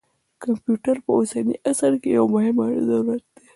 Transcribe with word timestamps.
کمپیوټر 0.43 0.95
په 1.05 1.11
اوسني 1.17 1.55
عصر 1.69 1.93
کې 2.01 2.09
یو 2.17 2.25
مهم 2.35 2.55
ضرورت 2.87 3.23
دی. 3.35 3.45